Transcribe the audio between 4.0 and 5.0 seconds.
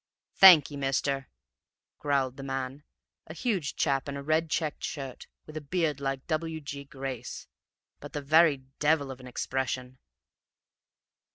in a red checked